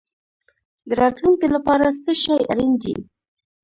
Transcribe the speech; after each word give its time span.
د 0.87 0.89
راتلونکي 1.01 1.47
لپاره 1.55 1.85
څه 2.01 2.11
شی 2.21 2.37
اړین 2.51 2.73
دی؟ 2.81 2.95